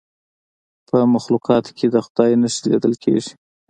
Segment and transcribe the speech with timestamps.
[0.87, 3.31] په مخلوقاتو کې د خدای نښې لیدل کیږي.